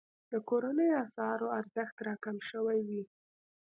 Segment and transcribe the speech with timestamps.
[0.31, 3.03] د کورنیو اسعارو ارزښت راکم شوی وي.